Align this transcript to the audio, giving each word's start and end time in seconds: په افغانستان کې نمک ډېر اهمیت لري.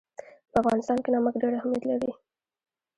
په 0.51 0.57
افغانستان 0.61 0.97
کې 1.03 1.09
نمک 1.15 1.33
ډېر 1.41 1.53
اهمیت 1.55 1.83
لري. 1.91 2.11